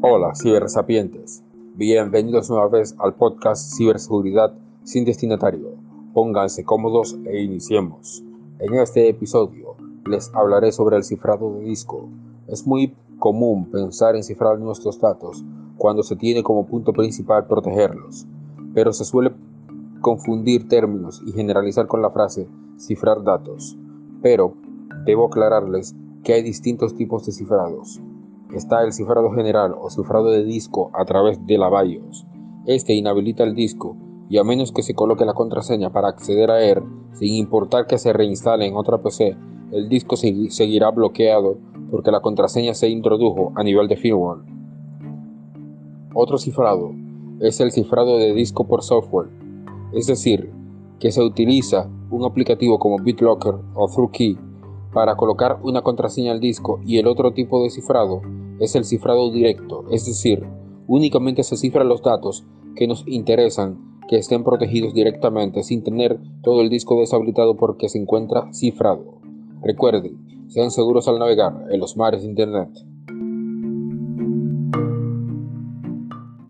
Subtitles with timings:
[0.00, 1.42] Hola, cibersapientes.
[1.74, 4.54] Bienvenidos una vez al podcast Ciberseguridad
[4.84, 5.70] sin destinatario.
[6.14, 8.22] Pónganse cómodos e iniciemos.
[8.60, 9.74] En este episodio
[10.06, 12.08] les hablaré sobre el cifrado de disco.
[12.46, 15.44] Es muy común pensar en cifrar nuestros datos
[15.76, 18.24] cuando se tiene como punto principal protegerlos,
[18.74, 19.32] pero se suele
[20.00, 22.46] confundir términos y generalizar con la frase
[22.78, 23.76] cifrar datos.
[24.22, 24.54] Pero
[25.04, 28.00] debo aclararles que hay distintos tipos de cifrados
[28.54, 32.26] está el cifrado general o cifrado de disco a través de la BIOS.
[32.66, 33.96] Este inhabilita el disco
[34.28, 37.98] y a menos que se coloque la contraseña para acceder a él, sin importar que
[37.98, 39.36] se reinstale en otra PC,
[39.72, 41.58] el disco seguirá bloqueado
[41.90, 44.40] porque la contraseña se introdujo a nivel de firmware.
[46.14, 46.92] Otro cifrado
[47.40, 49.28] es el cifrado de disco por software,
[49.92, 50.50] es decir,
[50.98, 54.36] que se utiliza un aplicativo como BitLocker o ThruKey
[54.92, 58.22] para colocar una contraseña al disco y el otro tipo de cifrado
[58.60, 60.44] es el cifrado directo, es decir,
[60.86, 66.62] únicamente se cifran los datos que nos interesan que estén protegidos directamente sin tener todo
[66.62, 69.20] el disco deshabilitado porque se encuentra cifrado.
[69.62, 72.70] Recuerden, sean seguros al navegar en los mares de Internet.